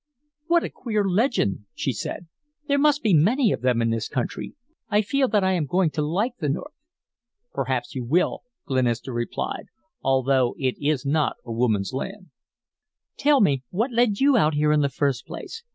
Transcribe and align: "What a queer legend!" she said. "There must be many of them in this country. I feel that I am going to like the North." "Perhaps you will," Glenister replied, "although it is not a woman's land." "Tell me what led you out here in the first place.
"What 0.47 0.63
a 0.63 0.71
queer 0.71 1.05
legend!" 1.07 1.65
she 1.75 1.93
said. 1.93 2.25
"There 2.67 2.79
must 2.79 3.03
be 3.03 3.13
many 3.13 3.51
of 3.51 3.61
them 3.61 3.83
in 3.83 3.91
this 3.91 4.07
country. 4.09 4.55
I 4.89 5.03
feel 5.03 5.27
that 5.27 5.43
I 5.43 5.51
am 5.51 5.67
going 5.67 5.91
to 5.91 6.01
like 6.01 6.37
the 6.39 6.49
North." 6.49 6.73
"Perhaps 7.53 7.93
you 7.93 8.03
will," 8.03 8.41
Glenister 8.65 9.13
replied, 9.13 9.67
"although 10.01 10.55
it 10.57 10.73
is 10.81 11.05
not 11.05 11.35
a 11.45 11.51
woman's 11.51 11.93
land." 11.93 12.31
"Tell 13.15 13.41
me 13.41 13.61
what 13.69 13.91
led 13.91 14.19
you 14.19 14.35
out 14.37 14.55
here 14.55 14.71
in 14.71 14.81
the 14.81 14.89
first 14.89 15.27
place. 15.27 15.61